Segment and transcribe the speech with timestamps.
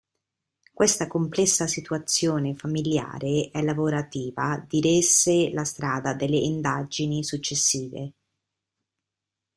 [0.73, 8.11] Questa complessa situazione familiare e lavorativa diresse la strada delle indagini successive.